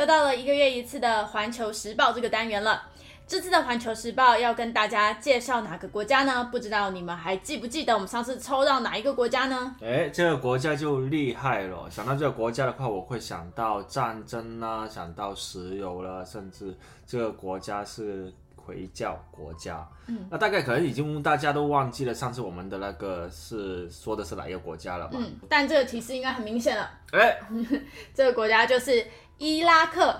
[0.00, 2.84] 又到了一个月一次的环球时报这个单元了。
[3.26, 6.48] 这次的环球时报要跟大家介绍哪个国家呢？
[6.50, 9.76] 不知道你们还记不记得我们上次抽到哪一个国家呢？
[9.82, 11.86] 哎，这个国家就厉害了。
[11.90, 16.74] 想到这个国家的话，我会想到战争啦，想到石油啦，甚至
[17.06, 19.86] 这个国家是回教国家。
[20.06, 25.18] 嗯，那大概可能已经大家都忘记了上次我们的那个是说的是哪一个国家了吧？
[25.20, 27.38] 嗯，但这个提示应该很明显了，哎、
[28.14, 29.06] 这个国家就是
[29.42, 30.14] 伊拉克。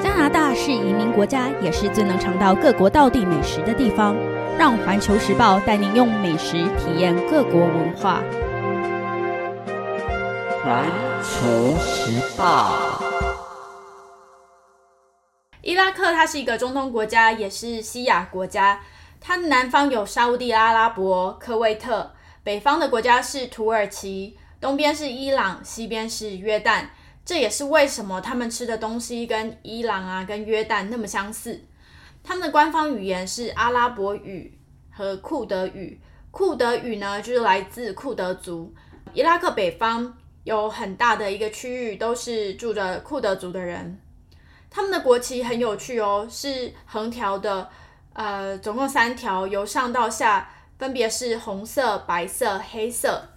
[0.00, 4.14] 加拿大是移民国家，也是最能尝到各国道地美食的地方。
[4.56, 8.22] 让环球时报带您用美食体验各国文化。
[10.62, 10.88] 环
[11.20, 12.93] 球时报。
[15.74, 18.80] 伊拉克它是一个中东国家，也是西亚国家。
[19.20, 26.84] 它南方有沙烏地阿拉伯、科威特，北方的国家是土耳其，东边是伊朗，西边是约旦。
[27.24, 31.64] 这也是为什么他们吃的东西跟伊朗啊、跟约旦那么相似。
[32.22, 34.56] 他们的官方语言是阿拉伯语
[34.92, 36.00] 和库德语。
[36.30, 38.72] 库德语呢，就是来自库德族。
[39.12, 43.98] 伊拉克北方有很大的一个区域都是住着库德族的人。
[44.74, 47.70] 他们的国旗很有趣哦，是横条的，
[48.12, 53.28] 呃，总共三条，由上到下分别是红色、白色、黑色。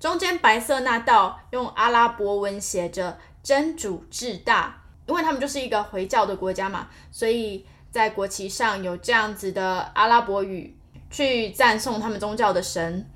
[0.00, 10.76] 中间白色那道用阿拉伯文写着“真主至大”，因为他们就是一个回教的国家嘛，所以在国旗上有这样子的阿拉伯语
[11.08, 13.08] 去赞颂他们宗教的神。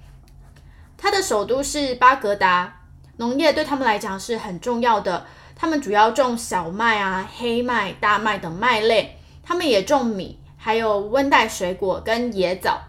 [0.96, 2.82] 它的首都是巴格达，
[3.16, 5.26] 农业对他们来讲是很重要的。
[5.56, 12.80] 他们主要种小麦啊、黑麦、大麦等麦类，他们也种米，还有温带水果跟野枣。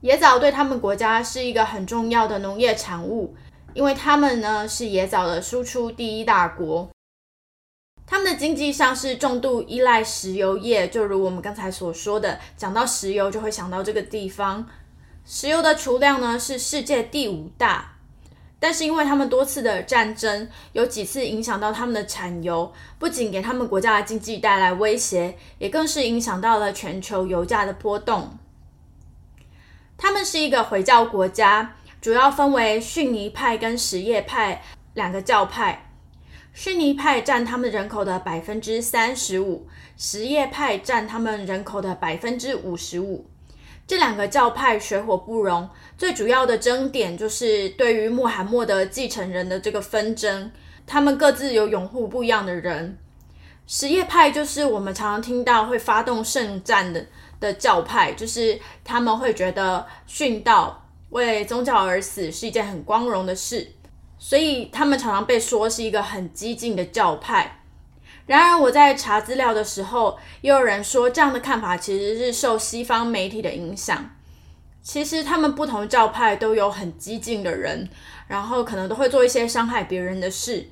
[0.00, 3.34] 野枣对他们国家是一个很重要的农业产物，
[3.72, 6.88] 因为他们呢是野枣的输出第一大国。
[8.06, 14.66] 他们的经济上是重度依赖石油业，就如我们刚才所说的，讲到石油就会想到这个地方。
[15.24, 17.93] 石油的储量呢是世界第五大。
[18.64, 28.38] 但是因为他们多次的战争，有几次影响到他们的产油，不仅给他们国家的经济带来威胁，也更是影响到了全球油价的波动。
[29.98, 34.62] 他们是一个回教国家，主要分为逊尼派跟什叶派
[34.94, 35.90] 两个教派。
[36.54, 43.26] 逊尼派占他们人口的百分之三十五，什叶派占他们人口的百分之五十五。
[43.86, 45.68] 这两个教派水火不容，
[45.98, 50.50] 最主要的争点就是对于穆罕默德继承人的这个纷争，
[50.86, 52.98] 他们各自有拥护不一样的人。
[53.66, 57.06] 什叶派就是我们常常听到会发动圣战的
[57.40, 63.72] 的教派，就是他们会觉得殉道为宗教而死是一件很光荣的事，
[64.18, 67.60] 所以他们常常被说是一个很激进的教派。
[68.26, 74.10] 然而，我在查资料的时候，也有人说这样的看法其实是受西方媒体的影响。
[74.82, 77.88] 其实，他们不同教派都有很激进的人，
[78.28, 80.68] 然后可能都会做一些伤害别人的事。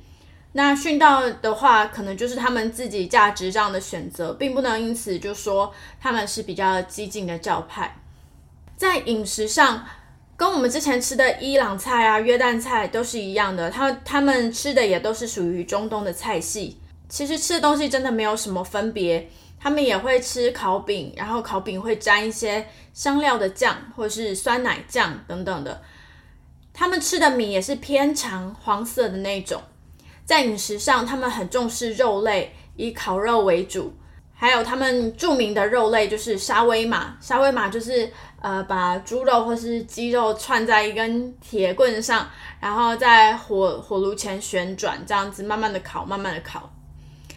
[0.53, 7.97] 那殉道的话，可能就是他们自己价值上的选择，并不能因此就说他们是比较激进的教派。
[8.77, 9.87] 在饮食上，
[10.37, 16.79] 跟我们之前吃的伊朗菜啊、约旦菜都是一样的，他他们吃的也都是属于中东的菜系。
[17.13, 19.29] 其实吃的东西真的没有什么分别，
[19.61, 25.83] 他们也会吃烤饼，然后烤饼会沾一些香料的酱或是酸奶酱等等的。
[26.73, 29.61] 他们吃的米也是偏长黄色的那种。
[30.25, 33.93] 在饮食上，他们很重视肉类，以烤肉为主。
[34.33, 38.11] 还有他们著名的肉类就是沙威玛，沙威玛就是
[38.41, 42.27] 呃把猪肉或是鸡肉串在一根铁棍上，
[42.59, 46.73] 然后在火火炉前旋转，这样子慢慢的烤，慢慢的烤。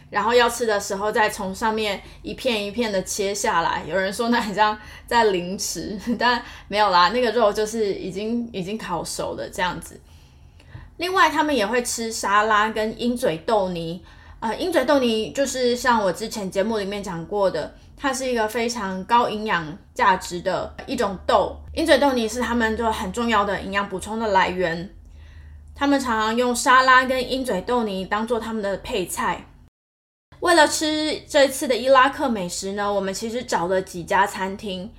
[0.09, 3.83] 然后要吃的时候，再从上面一片一片的切下来。
[3.87, 9.99] 有人说那很像在凌迟， 但没有啦，那个肉就是已经已经烤熟了这样子。
[10.97, 14.01] 另外，他们也会吃沙拉跟鹰嘴豆泥。
[14.39, 21.57] 呃，鹰嘴豆泥就是像我之前节目里面讲过的，它是一个非常高营养价值的一种豆。
[21.73, 24.89] 鹰嘴豆泥是他们就很重要的营养补充的来源。
[25.73, 29.45] 他们常常用沙拉跟鹰嘴豆泥当做他们的配菜。
[30.39, 34.91] 为了吃这次的伊拉克美食呢，我们其实找了几家餐厅，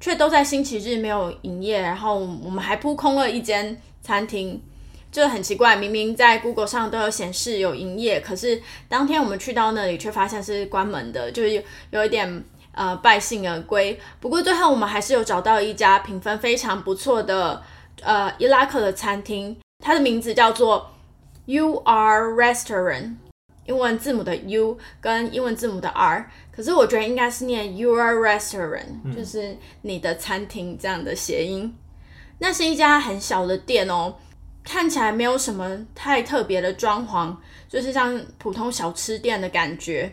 [0.00, 1.80] 却都在星期日没有营业。
[1.80, 4.62] 然后我们还扑空了一间餐厅。
[5.10, 12.42] 就很奇怪，明明在 Google 上都有显示有营业，可是当天我们去到那里却发现是关门的，就是有一点
[12.72, 14.00] 呃败兴而归。
[14.20, 17.62] 不过最后我们还是有找到一家评分非常不错的
[18.00, 19.54] 呃伊拉克的餐厅，
[19.84, 20.90] 它的名字叫做
[21.44, 23.16] U R Restaurant，
[23.66, 31.76] 英文字母的 U 跟英文字母的 R，可是我觉得应该是念 Your Restaurant，就是你的餐厅这样的谐音。
[32.38, 34.14] 那是一家很小的店哦。
[34.64, 37.36] 看起来没有什么太特别的装潢，
[37.68, 40.12] 就是像普通小吃店的感觉。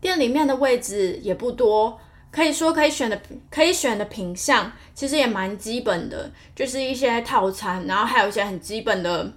[0.00, 1.98] 店里面的位置也不多，
[2.30, 3.20] 可以说可以选的
[3.50, 9.32] 可以选的品相其实也蛮基本的，就是一些套餐，然后还有一些很基本的，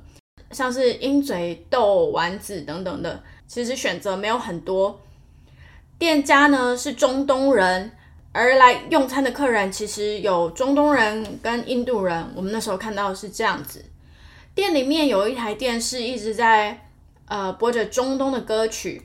[0.51, 3.23] 像是鹰嘴豆丸子等等的，
[3.53, 4.99] 其实选择没有很多。
[5.99, 7.91] 店家呢是中东人，
[8.31, 13.85] 而来用餐的客人其实有中东人跟印度人，我们那时候看到是这样子。
[14.55, 16.87] 店里面有一台电视一直在
[17.27, 19.03] 呃播着中东的歌曲，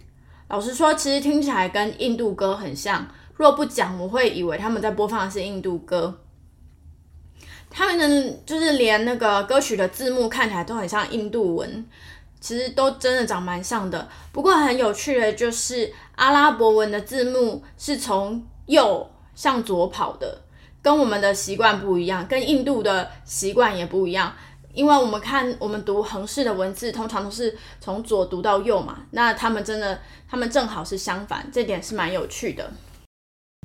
[0.49, 3.07] 老实说，其实听起来跟印度歌很像。
[3.37, 6.21] 若不讲，我会以为他们在播放的是印度歌。
[7.69, 11.87] 他们的就是连那个歌曲的字幕看起来都很像印度文，
[12.41, 14.09] 其实都真的长蛮像的。
[14.33, 20.43] 不过很有趣的就是阿拉伯文的字幕是从右向左跑的，
[20.83, 24.33] 跟我们的习惯不一样，跟印度的习惯也不一样。
[24.75, 28.99] 因为我们看我们读横式的文字，通常都是从左读到右嘛。
[29.11, 29.99] 那他们真的，
[30.31, 32.71] 他们正好是相反，这点是蛮有趣的。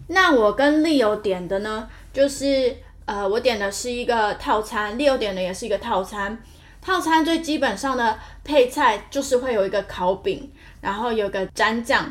[0.07, 2.75] 那我跟利友点的呢，就是
[3.05, 6.41] 呃，我点的是一个套餐，利友点的也是一个套餐。
[6.83, 10.51] 套餐最基本上的配菜就是会有一个烤饼，
[10.81, 12.06] 然后有个蘸酱，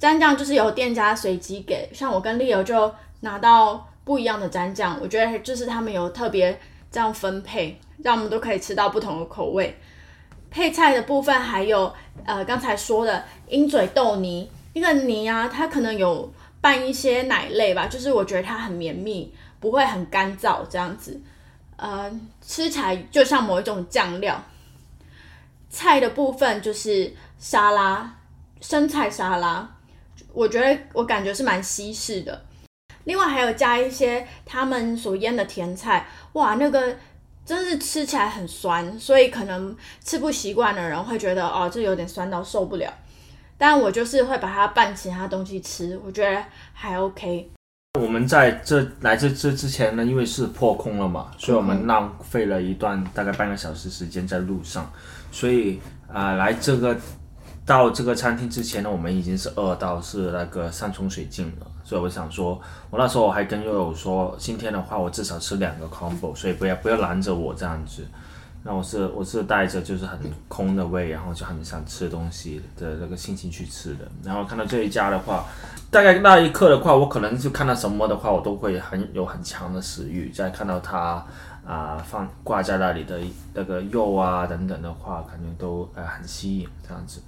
[0.00, 1.88] 蘸酱就是由店家随机给。
[1.92, 6.58] 像我跟丽友就拿到不一样的蘸酱，我觉得就是他们有特别
[6.90, 7.78] 这样分配。
[8.02, 9.74] 让我们都可以吃到不同的口味。
[10.50, 11.90] 配菜的部分还有，
[12.26, 16.30] 呃，刚才说的鹰嘴豆泥，那个泥啊，它可能有
[16.60, 21.18] 拌一些奶类吧，就是我觉得它很绵密，不会很干燥这样子。
[21.76, 24.42] 呃，吃起来就像某一种酱料。
[25.68, 28.18] 菜的部分就是沙拉，
[28.60, 29.68] 生菜沙拉，
[30.32, 32.44] 我觉得我感觉是蛮西式的。
[33.04, 36.96] 另外还有加一些他们所腌的甜菜，哇，那个。
[37.46, 42.92] 真是吃起来很酸，所以可能吃不习惯的人会觉得哦，这有点酸到受不了。
[43.56, 47.48] 但我就是会把它拌其他东西吃，我觉得还 OK。
[47.96, 54.90] 我们在这来这这之前呢，因为是破空了嘛，所以我们浪费了一段大概半个小时时间在路上，
[55.32, 55.80] 所以
[56.12, 56.96] 啊，来这个。
[57.66, 62.60] 到这个餐厅之前呢，我们已经是饿到是那个山穷水尽了，所以我想说，
[62.90, 68.06] 我那时候我还跟悠悠说，今天的话我至少吃两个 combo，所以不要不要拦着我这样子。
[68.66, 70.18] 那我是我是带着就是很
[70.48, 74.00] 空的胃，然后就很想吃东西的那个心情去吃的。
[74.24, 75.44] 然后看到这一家的话，
[75.88, 80.30] 大概那一刻的话，我可能就看到什么的话，我都会很有很强的食欲。
[80.30, 81.24] 再看到它
[81.64, 83.20] 啊放挂在那里的
[83.54, 87.22] 那个肉啊等等的话，感觉都呃很吸引这样子。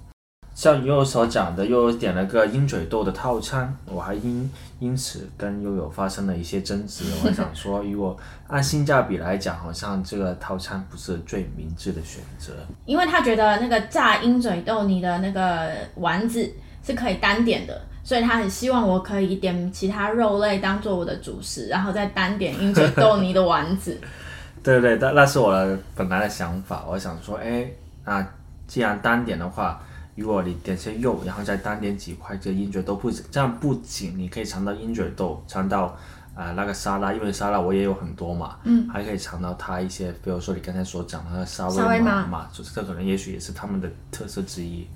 [0.59, 7.05] 像悠悠所讲的，悠悠点了个鹰嘴豆的套餐，我还因因此跟悠悠发生了一些争执。
[7.23, 8.17] 我想说，如果
[8.49, 12.51] 按性价比来讲，好像这个套餐不是最明智的选择。
[12.83, 16.51] 因为他觉得那个炸鹰嘴豆泥的那个丸子
[16.83, 23.97] 是可以单点的，所以他很希望我可以点其他肉类当做我的主食，然后再单点鹰嘴豆泥的丸子。
[24.61, 26.83] 对对，那那是我的本来的想法。
[26.85, 27.65] 我想说，哎，
[28.03, 28.27] 那
[28.67, 29.81] 既然单点的话。
[30.19, 35.97] 如果你点些肉，然后再单点几块这鹰嘴豆，不这样不仅你可以尝到鹰嘴豆，尝到
[36.35, 44.87] 啊那个沙拉，因为沙拉我也有很多嘛，嗯，还可以尝到它一些，比如说你刚才所讲的那个沙威玛嘛，就是这可能也许也是他们的特色之一。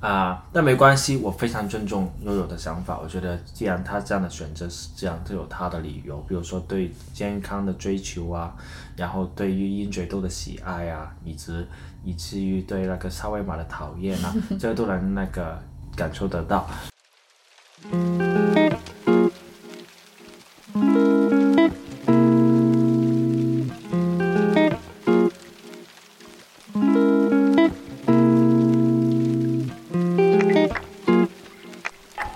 [0.00, 2.98] 啊，但没关系，我非常尊重悠悠的想法。
[2.98, 6.16] 我觉得既然他这样的选择是这样，就有他的理由。
[6.26, 8.56] 比如说对健康的追求啊，
[8.96, 11.52] 然后对于鹰嘴豆的喜爱啊，以及
[12.02, 15.58] 以至于对那个沙威玛的讨厌啊， 这个都能那个
[15.96, 16.68] 感受得到。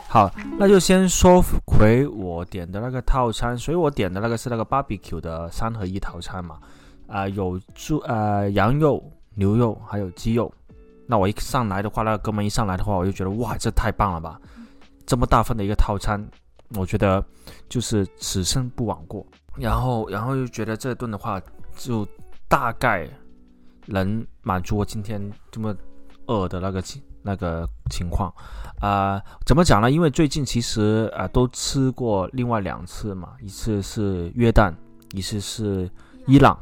[0.09, 6.61] 好那就先说回我点的那个套餐，所以我点的那个是那个 barbecue 的三合一套餐嘛，
[7.09, 9.03] 啊、有猪呃羊肉、
[9.35, 10.53] 牛肉还有鸡肉。
[11.07, 14.41] 那我一上来的话，那个哥们一上来的话，我就觉得哇，这太棒了吧！
[15.05, 16.27] 这么大份的一个套餐，
[16.77, 17.23] 我觉得
[17.69, 19.27] 就是此生不枉过。
[19.57, 21.39] 然后，然后又觉得这顿的话，
[21.77, 22.09] 就
[22.49, 23.07] 大概
[23.85, 25.77] 能满足我今天这么
[26.27, 28.33] 饿的那个情那个情况。
[28.81, 29.91] 啊、怎么讲呢？
[29.91, 34.75] 因为最近其实呃都吃过另外两次嘛，一次是约旦，
[35.13, 35.91] 一次是
[36.27, 36.59] 伊朗。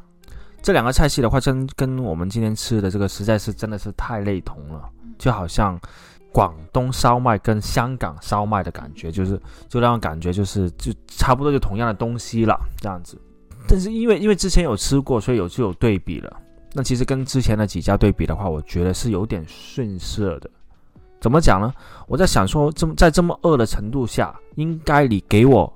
[0.62, 4.88] 这两个菜系的话，真跟我们今天吃的这个实在是真的是太类同了，
[5.19, 5.78] 就好像
[6.31, 13.21] 广东烧麦跟香港烧麦的感觉，就是就那种感觉，就是就差不多就同样的东西了这样子。
[13.66, 16.40] 但是因为因为之前有吃过，所以有就有对比了。
[16.73, 20.49] 那其实跟之前的几家对比的话，我觉得是有点逊色的。
[21.21, 21.73] 怎么讲呢？
[22.07, 25.73] 我在想说，这么在这么饿的程度下，应该你给我，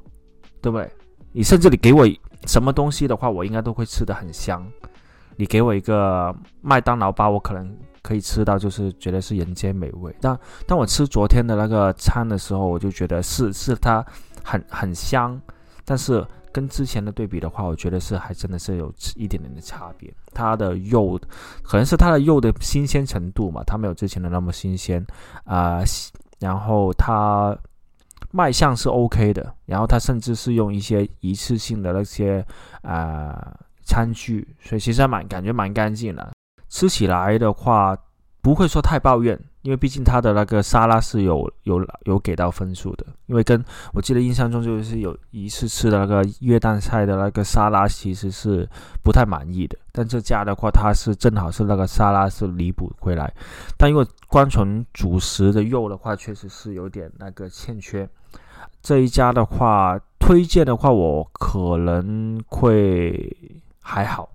[0.60, 0.90] 对不对？
[1.32, 2.06] 你甚至你给我
[2.46, 4.66] 什么东西的话，我应该都会吃得很香。
[5.36, 10.14] 你给我一个麦当劳包，我可能可以吃到，就是觉得是人间美味。
[10.20, 14.02] 但当我吃昨天的那个餐的时候，我就觉得是是它
[14.42, 15.38] 很很香，
[15.84, 20.10] 但是跟之前的对比的话，我觉得是还真的是有一点点的差别。
[20.32, 21.20] 它的肉
[21.62, 25.04] 可能是它的肉的新鲜程度嘛，它没有之前的那么新鲜
[25.44, 25.82] 啊、
[26.38, 27.54] 然后它
[28.36, 32.44] 卖相是 OK 的，然后它甚至是用一些一次性的那些
[32.82, 36.30] 啊、餐具，所以其实还蛮感觉蛮干净的。
[36.68, 37.96] 吃起来的话
[38.46, 43.04] 不会说太抱怨，因为毕竟他的那个沙拉是有有有给到分数的。
[43.26, 43.60] 因为跟
[43.92, 48.64] 我记得印象中就是有一次吃的那个约旦菜的那个沙拉其实是
[49.02, 53.34] 不太满意的，但这家的话它是正好是那个沙拉是弥补回来，
[53.76, 58.08] 但因为光纯主食的肉的话确实是有点那个欠缺。
[58.80, 63.36] 这一家的话，推荐的话，我可能会
[63.82, 64.28] 还好，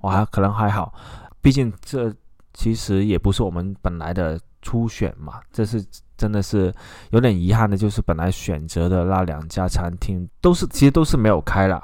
[0.00, 0.94] 我还可能还好，
[1.42, 2.14] 毕竟这
[2.58, 5.80] 其实也不是我们本来的初选嘛，这是
[6.16, 6.74] 真的是
[7.10, 11.80] 有点遗憾的，就是本来选择的那两家餐厅都是其实都是没有开了，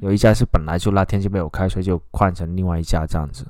[0.00, 3.46] 有一家是本来就那天就没有开，所以就换成另外一家这样子，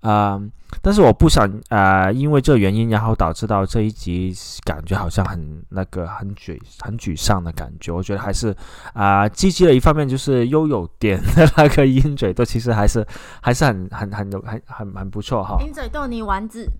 [0.00, 0.40] 啊、
[0.82, 4.32] 但是我不想啊、因为这原因，然后导致到这一集
[4.64, 7.90] 感觉好像很那个很沮很沮丧的感觉。
[7.90, 8.54] 我觉得还是
[8.92, 13.04] 啊、积极的一方面就是悠有点的那个鹰嘴豆，其实还是
[13.40, 15.56] 还是很很很有很很很不错哈。
[15.64, 16.70] 鹰嘴豆泥丸子，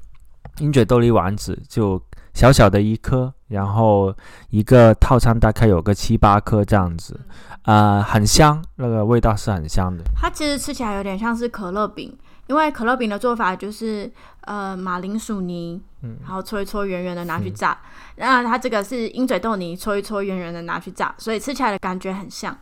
[0.58, 2.00] 鹰嘴豆泥丸子就
[2.36, 4.14] 小小的一颗，然后
[4.50, 7.18] 一个套餐大概有个七八颗这样子，
[7.62, 10.04] 啊、很香，那个味道是很香的。
[10.14, 12.14] 它其实吃起来有点像是可乐饼，
[12.48, 14.12] 因为可乐饼的做法就是
[14.42, 17.78] 呃马铃薯泥，嗯然后搓一搓圆圆的拿去炸。
[18.16, 22.54] 那它这个是鹰嘴豆泥，搓一搓圆圆的拿去炸，所以吃起来的感觉很像。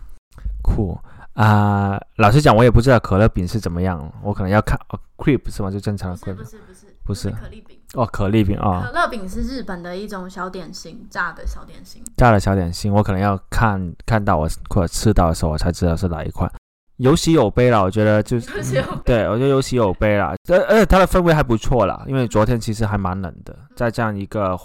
[0.62, 0.96] 酷
[1.32, 5.68] 啊、老实讲，我也不知道可乐饼是怎么样，我可能要看哦，crepe 是吗？
[5.68, 12.02] 就正常的 crepe 不是不是不是可丽饼，哦，可丽饼啊、可乐饼是日本的一种小点心，炸的小点心。
[12.16, 16.50] 炸的小点心，我可能要看看到我或者吃到的时候，我才知道是哪一款。
[16.98, 20.34] 有喜有悲啦，我觉得就是对我觉得有喜有悲啦。
[20.48, 24.56] 而而且它的氛围还不错啦，因为昨天其实还蛮冷的，在这样一个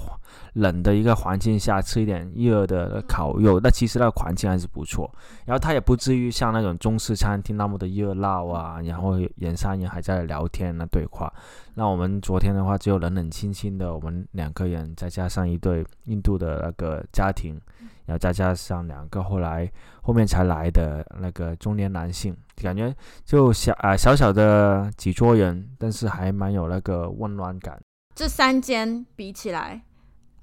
[0.54, 5.10] 冷的一个环境下吃一点热的烤肉，那其实那个环境还是不错。
[5.46, 11.32] 然后它也不至于像那种中式餐厅那么的热闹啊，然后人山人海在聊天啊对话。
[11.76, 17.60] 那我们昨天的话，只有冷冷清清的我们两个人，再加上一对印度的那个家庭，
[18.06, 19.72] 然后再加上两个后来
[20.02, 22.94] 后面才来的那个中年男性，感觉
[23.24, 27.80] 就小啊、小小的几桌人，但是还蛮有那个温暖感。
[28.14, 29.82] 这三间比起来，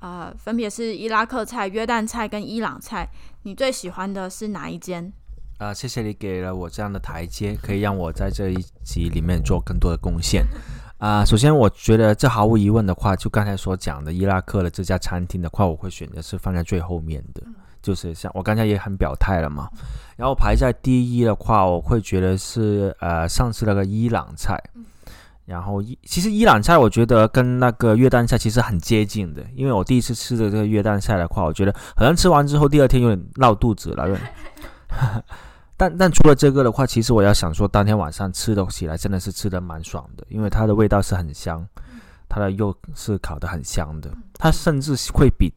[0.07, 3.09] 呃，分别是伊拉克菜、约旦菜跟伊朗菜。
[3.43, 5.13] 你最喜欢的是哪一间？
[5.59, 10.47] 啊、谢谢你给了我这样的台阶，可以让我在这一集里面做更多的贡献。
[10.99, 17.43] 啊、首先我觉得这毫无疑问的话，就刚才所讲的伊拉克的这家餐厅的话，我会选择是放在最后面的，
[17.83, 19.69] 就是像我刚才也很表态了嘛。
[20.17, 24.57] 然后排在第一的话，我会觉得是呃上次那个伊朗菜。
[25.47, 34.19] 然后伊其实伊朗菜我觉得跟那个约旦菜其实很接近的，因为我第一次吃的这个约旦菜的话，我觉得好像吃完之后第二天有点闹肚子了。
[35.79, 41.65] 但但除了这个的话，其实我要想说，当天晚上吃的起来真的是吃的蛮爽的，因为它的味道是很香，
[42.29, 45.53] 它的肉是烤的很香的，它甚至会比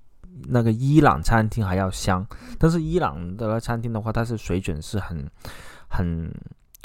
[0.47, 2.25] 那个伊朗餐厅还要香。
[2.57, 5.25] 但是伊朗的餐厅的话，它是水准是很
[5.87, 6.29] 很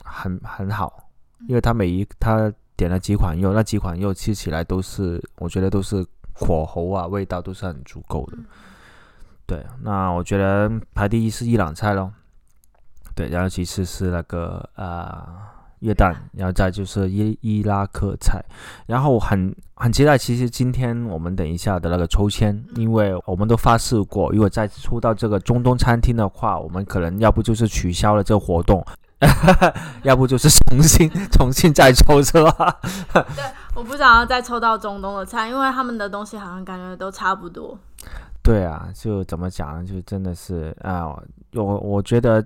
[0.04, 1.10] 很很好，
[1.48, 8.38] 因为它每一它点了几款肉，那几款肉吃起来都是我觉得都是火候啊，味道都是很足够的。
[9.46, 12.10] 对，那我觉得排第一是伊朗菜咯，
[13.14, 15.22] 对，然后其次是那个呃
[15.80, 18.42] 约旦，然后再就是伊伊拉克菜，
[18.86, 28.82] 然后很很期待，其实今天我们等一下的那个抽签，因为我们都发誓过，如果再抽到这个中东餐厅的话，我们可能要不就是取消了这个活动，
[30.02, 32.80] 要不就是重新 重新再抽，是吧？
[33.12, 37.78] 对，我不想要再抽到中东的菜，因为他们的东西好像感觉都差不多。
[38.42, 39.84] 对啊，就怎么讲呢？
[39.90, 41.06] 就真的是啊，
[41.54, 42.44] 我我觉得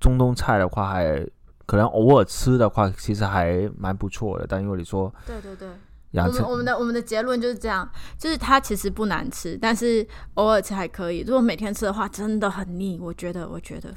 [0.00, 1.26] 中东菜的话，还
[1.66, 4.46] 可能偶尔吃的话，其实还蛮不错的。
[4.48, 5.68] 但因为你说，对对对，
[6.12, 7.86] 我们我们的我们的结论就是这样，
[8.16, 11.22] 就是它其实不难吃，但是偶尔吃还可以。
[11.26, 12.98] 如果每天吃的话，真的很腻。
[12.98, 13.92] 我觉得，我觉得，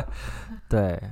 [0.68, 1.02] 对，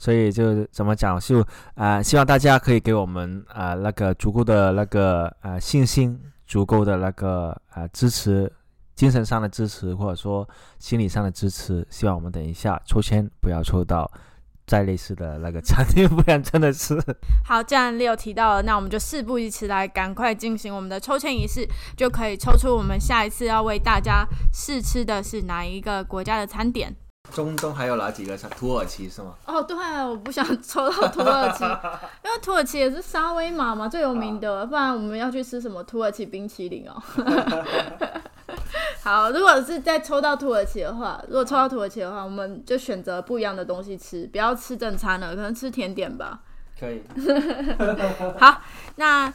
[0.00, 8.52] 所以就怎么讲，就啊、希望大家可以给我们啊、那个足够的那个呃信心，足够的那个呃支持。
[8.96, 10.46] 精神上的支持，或者说
[10.78, 14.10] 心理上的支持，希望我们等一下抽签不要抽到
[14.66, 17.02] 再类似的那个餐厅，不然真的是
[17.42, 21.66] 好，既然 Leo 提到了，那我们就事不宜迟，来赶快进行我们的抽签仪式，
[21.96, 26.94] 就可以抽出我们下一次要为大家试吃的是哪一个国家的餐点。
[27.32, 28.50] 中东还有哪几个餐？
[28.50, 29.34] 土耳其是吗？
[29.46, 31.64] 哦，对，我不想抽到土耳其，
[32.24, 37.00] 因为土耳其也是沙威玛嘛最有名的，不然我们要去吃什么土耳其冰淇淋哦。
[39.02, 46.40] 好，如果是再抽到土耳其的话，如果抽到土耳其的话，我们就选择不一样的东西吃，不要吃正餐了，可能吃甜点吧。
[46.78, 47.02] 可以。
[48.38, 48.60] 好，
[48.96, 49.32] 那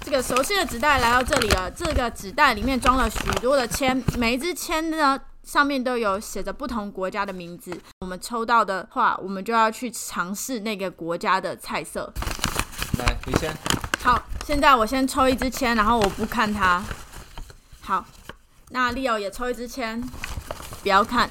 [0.00, 5.18] 这个熟悉的纸袋来到这里了，这个纸袋里面装了许多的签，每一支签呢
[5.48, 7.74] 上面都有写着不同国家的名字。
[8.00, 12.12] 我们抽到的话，我们就要去尝试那个国家的菜色。
[12.98, 13.50] 来，你先。
[14.02, 16.84] 好，现在我先抽一支签，然后我不看它。
[17.80, 18.04] 好，
[18.68, 19.98] 那 Leo 也抽一支签，
[20.82, 21.30] 不要看。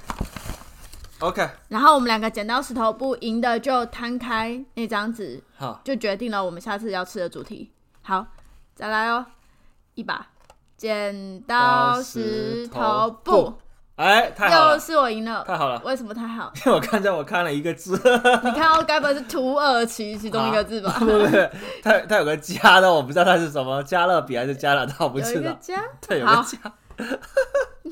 [1.20, 7.72] OK，然后我们两个剪刀石头布，赢的就摊开那张纸，好，就决定了我们下次要吃的主题。
[8.02, 8.26] 好，
[8.74, 9.24] 再来哦，
[9.94, 10.30] 一把
[10.76, 13.54] 剪刀石头布，
[13.98, 15.44] 哎，太好又了，是我赢了。
[15.46, 15.82] 太好了。
[15.84, 16.52] 为什么太好？
[16.66, 17.94] 因为我看见我看了一个字，
[18.44, 20.94] 你看到该不会是土耳其其中一个字吧？
[21.00, 21.38] 不不不，
[21.84, 25.52] 它它有个加的，我不知道它是什么，加勒比还是加拿大，我不有一知道。
[25.52, 26.58] 个加，对，有好个加。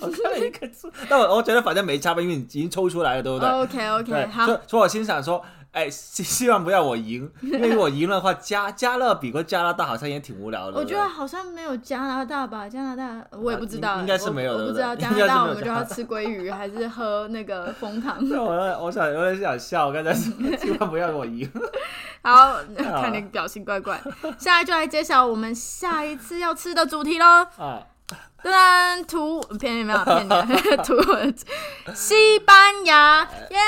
[0.02, 5.42] 我看了一个字，但我我觉得反正没差吧，因为你已经抽出来了，对不对？OK OK，对，哦好所以，所以我心想说，
[5.76, 10.80] 哎，希希望不要我赢，因为如果赢了的话，加加勒比和加拿大好像也挺无聊的。
[10.80, 18.18] 我觉得好像没有加拿大吧，加拿大我也不知道，啊应应该是没有我我不知道加拿大我们就要吃鲑鱼还是喝那个枫糖。
[18.32, 21.52] 我我想有点想笑，我刚才说 千万不要我赢。
[22.24, 24.02] 好，看你表情怪怪。
[24.22, 27.26] 现在就来揭晓我们下一次要吃的主题喽。
[27.58, 27.84] 啊，
[28.42, 30.96] 噔噔，土骗你没有骗你，图
[31.94, 33.60] 西班牙，耶、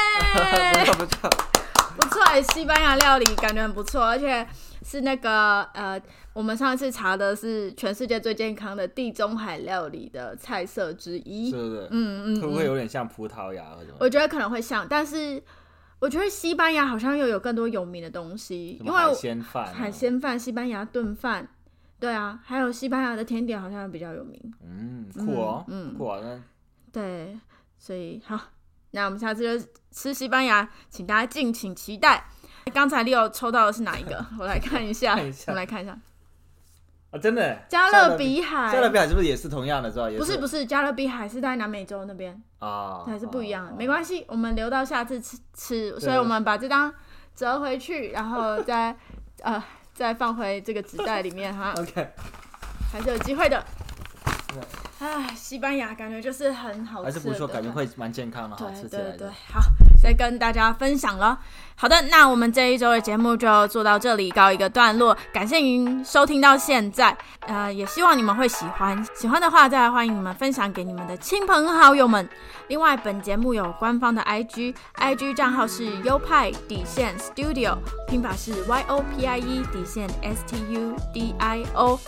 [1.98, 2.22] 不错
[2.54, 4.46] 西班牙料理感觉很不错，而且
[4.84, 6.00] 是那个呃，
[6.34, 11.52] 我们上一次查的是全世界最健康的地中海料理的菜色之一？
[11.54, 13.94] 嗯嗯会不会嗯，有点像葡萄牙或者？
[14.00, 15.42] 我觉得可能会像，但是
[16.00, 19.74] 我觉得西班牙好像又有更多有名的东西，因为海鲜饭啊？
[19.74, 21.48] 海鲜饭、西班牙炖饭，
[22.00, 24.40] 对啊，还有西班牙的甜点好像比较有名。
[24.64, 26.20] 嗯，酷哦，嗯嗯酷啊！
[26.22, 26.40] 那
[26.92, 27.38] 对，
[27.80, 28.40] 所以好，
[28.98, 32.26] 那我们下次就吃西班牙，请大家敬请期待。
[32.74, 34.26] 刚才 Leo 抽到的是哪一个？
[34.40, 35.96] 我来看一下，看一下我们来看一下，
[37.12, 38.72] 啊，真的，加勒比海。
[38.74, 40.10] 加勒比海是不是也是同样的，是吧？
[40.18, 46.00] 不是不是，加勒比海是在南美洲那边，啊，还是不一样的，哦没关系，我们留到下次吃吃。
[46.00, 46.92] 所以我们把这张
[47.36, 48.98] 折回去，然后再
[49.44, 52.10] 呃再放回这个纸袋里面哈， OK，
[52.92, 53.64] 还是有机会的
[54.60, 55.08] 对。
[55.08, 57.70] 唉，西班牙感觉就是很好吃，还是不错，感觉。
[57.70, 59.34] 会蛮健康的，好吃起来对对的。，
[60.02, 61.40] 再跟大家分享了。
[61.80, 65.16] 好的，那我们这一周的节目就做到这里，告一个段落。
[65.32, 69.06] 感谢您收听到现在，呃，也希望你们会喜欢。
[69.14, 72.28] 喜欢的话，再来欢迎你们分享给你们的亲朋好友们。
[72.68, 82.00] 另外，本节目有官方的 IG，IG 账号是优派底线 Studio，拼法是 Y O P I E 底线 S T U D I O。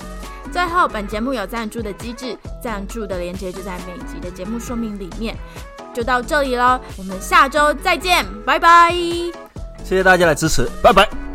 [0.52, 5.38] 最后，本节目有赞助的机制，赞助的链接就在每集的节目说明里面。
[5.94, 8.92] 就到这里了，我们下周再见，拜拜。
[9.84, 11.29] 谢谢大家的支持，拜拜。